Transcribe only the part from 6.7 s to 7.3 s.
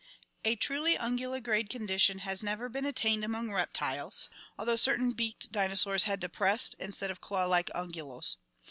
instead of